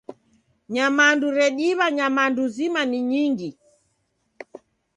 [0.73, 3.49] Nyamandu rediw'a nyamandu zima ni nyingi.